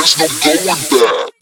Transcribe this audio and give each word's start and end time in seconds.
There's 0.00 0.18
no 0.18 0.26
going 0.42 0.64
back. 0.64 1.39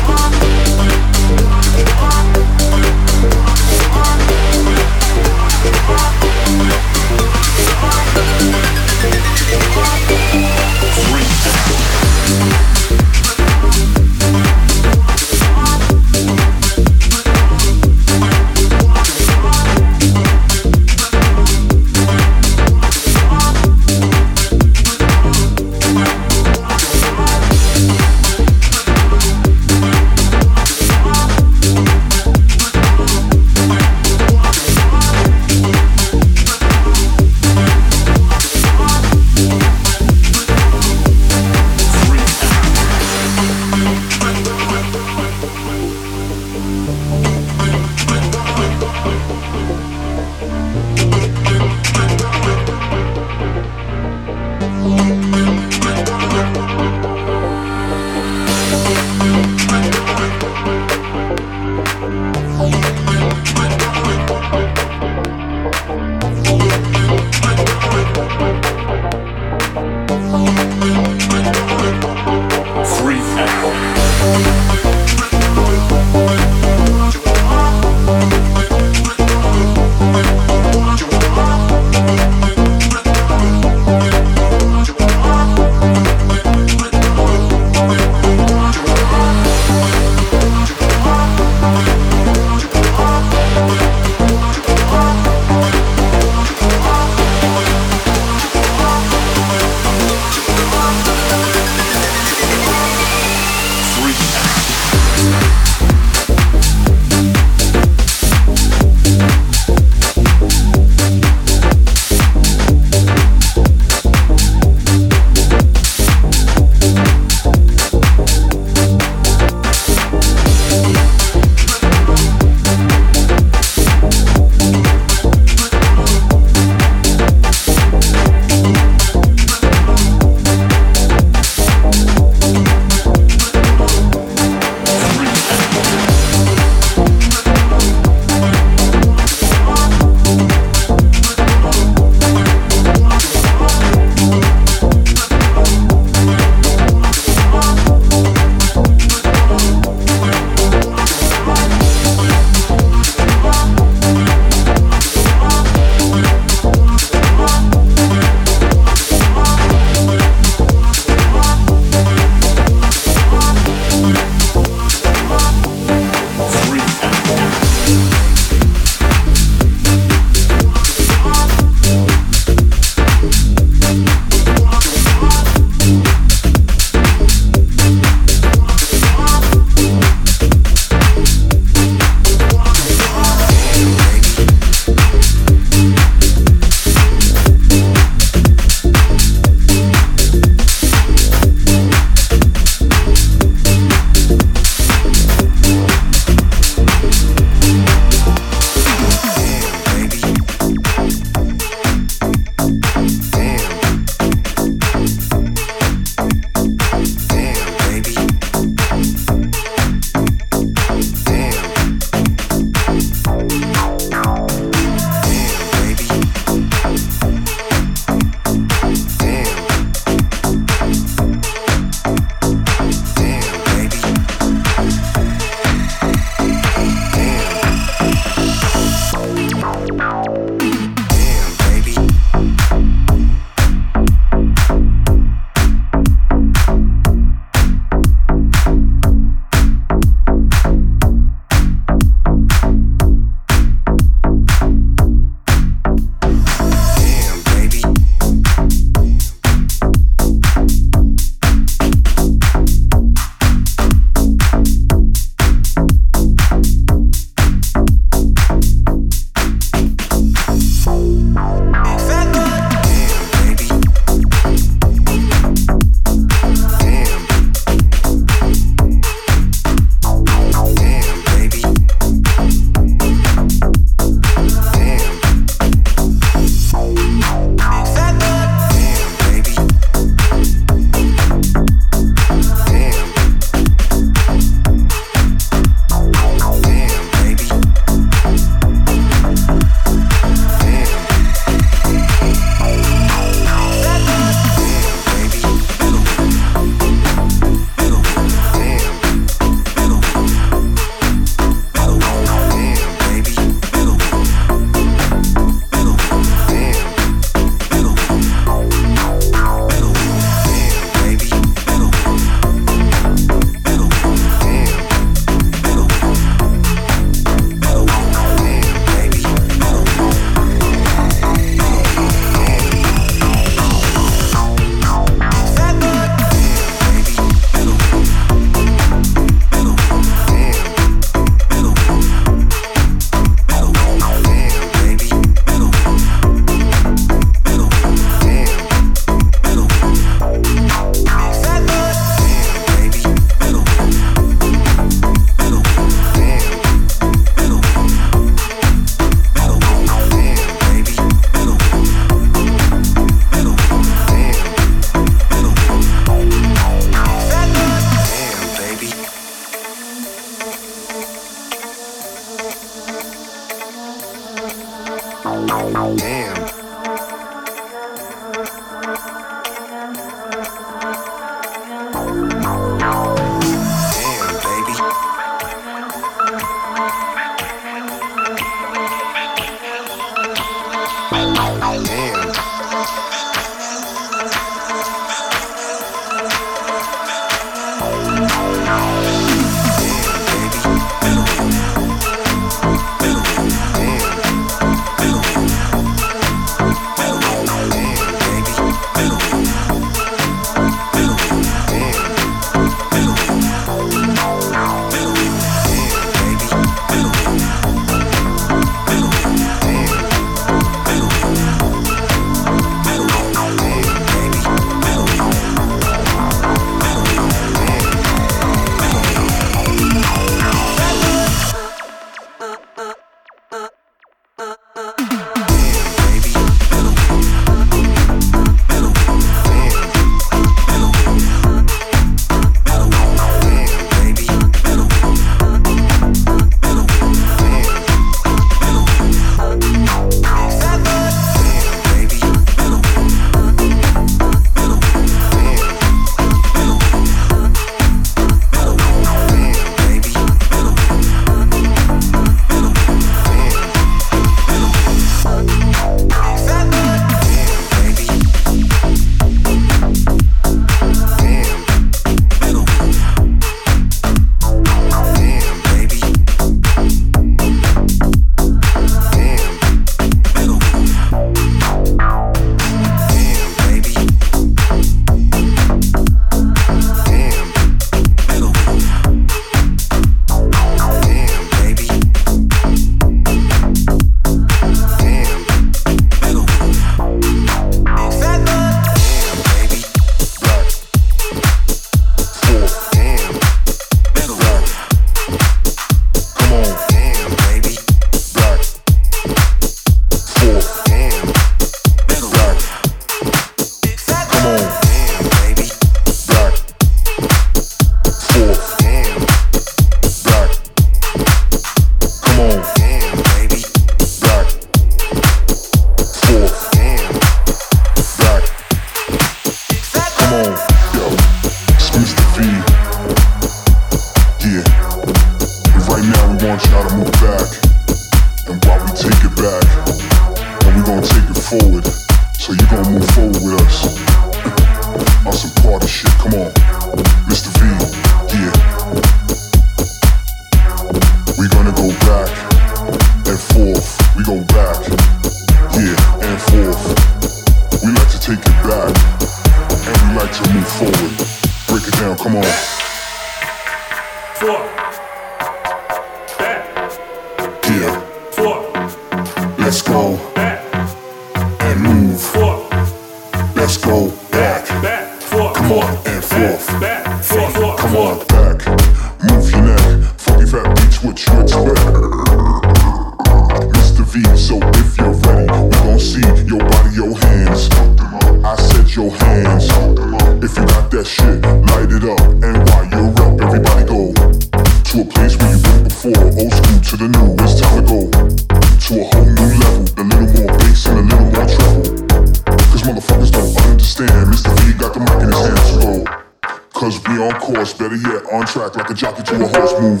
Cause 596.88 597.06
we 597.06 597.18
on 597.18 597.38
course, 597.38 597.74
better 597.74 597.96
yet, 597.96 598.24
on 598.32 598.46
track 598.46 598.74
like 598.74 598.88
a 598.88 598.94
jockey 598.94 599.22
to 599.22 599.34
a 599.34 599.46
horse 599.46 599.78
move. 599.78 600.00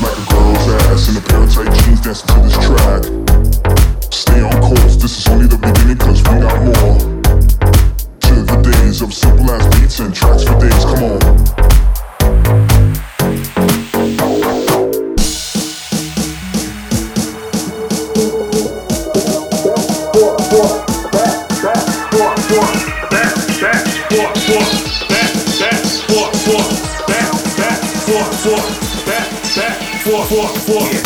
Like 0.00 0.16
a 0.16 0.24
girl's 0.32 0.66
ass 0.88 1.10
in 1.10 1.16
a 1.18 1.20
pair 1.20 1.42
of 1.42 1.52
tight 1.52 1.70
jeans 1.84 2.00
dancing 2.00 2.28
to 2.28 2.40
this 2.40 2.56
track. 2.64 3.04
Stay 4.10 4.40
on 4.40 4.58
course, 4.62 4.96
this 4.96 5.18
is 5.18 5.28
only 5.28 5.46
the 5.46 5.58
beginning 5.58 5.98
cause 5.98 6.22
we 6.22 6.40
got 6.40 6.56
more. 6.64 6.98
To 8.20 8.34
the 8.44 8.56
days 8.62 9.02
of 9.02 9.12
simple 9.12 9.50
ass 9.50 9.66
beats 9.78 9.98
and 9.98 10.14
tracks 10.14 10.44
for 10.44 10.58
days, 10.58 10.84
come 10.86 11.04
on. 11.04 12.75
Yeah. 30.18 31.05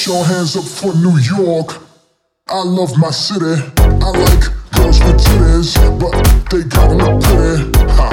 Put 0.00 0.06
your 0.06 0.24
hands 0.24 0.56
up 0.56 0.64
for 0.64 0.94
New 0.96 1.18
York. 1.18 1.76
I 2.48 2.62
love 2.64 2.96
my 2.96 3.10
city. 3.10 3.60
I 3.76 4.08
like 4.08 4.48
girls 4.72 4.96
with 5.04 5.20
titties, 5.20 5.76
but 6.00 6.16
they 6.48 6.64
gotta 6.64 6.96
look 6.96 7.20
pretty. 7.20 7.68
Ha, 8.00 8.08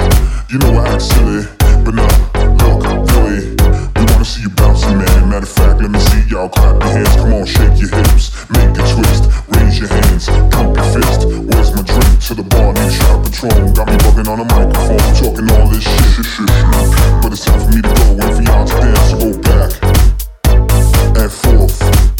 you 0.52 0.58
know 0.58 0.76
I 0.76 0.84
act 0.92 1.00
silly, 1.00 1.48
but 1.88 1.96
no, 1.96 2.04
look, 2.60 2.84
really, 3.16 3.56
we 3.96 4.04
wanna 4.04 4.24
see 4.26 4.42
you 4.42 4.50
bouncing, 4.50 4.98
man. 4.98 5.30
Matter 5.32 5.48
of 5.48 5.48
fact, 5.48 5.80
let 5.80 5.90
me 5.90 5.98
see 5.98 6.28
y'all 6.28 6.50
clap 6.50 6.76
your 6.76 6.92
hands. 6.92 7.16
Come 7.16 7.32
on, 7.32 7.46
shake 7.46 7.80
your 7.80 7.88
hips, 7.88 8.36
make 8.52 8.68
a 8.68 8.84
twist, 8.84 9.24
raise 9.56 9.80
your 9.80 9.88
hands, 9.88 10.28
pump 10.52 10.76
your 10.76 10.84
fist. 10.92 11.24
Where's 11.24 11.72
my 11.72 11.80
drink? 11.88 12.20
To 12.28 12.34
the 12.36 12.44
bar, 12.52 12.76
need 12.76 12.84
a 12.84 12.92
shot 12.92 13.24
Patron. 13.24 13.72
Got 13.72 13.88
me 13.88 13.96
bugging 14.04 14.28
on 14.28 14.36
the 14.36 14.48
microphone, 14.52 15.00
talking 15.16 15.48
all 15.56 15.72
this 15.72 15.88
shit. 15.88 16.36
But 17.24 17.32
it's 17.32 17.48
time 17.48 17.56
for 17.64 17.72
me 17.72 17.80
to 17.80 17.88
go 17.88 18.28
and 18.28 18.36
for 18.36 18.42
y'all 18.44 18.68
to 18.68 18.76
dance. 18.76 19.16
Go 19.16 19.32
back 19.40 19.87
and 21.18 21.32
forth. 21.32 22.17